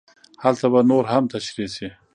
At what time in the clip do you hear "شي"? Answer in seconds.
1.75-1.89